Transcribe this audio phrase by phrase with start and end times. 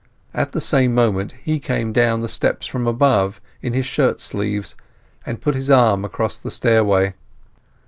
[0.33, 4.75] At the same moment he came down his steps from above in his shirt sleeves
[5.27, 7.13] and put his arm across the stairway.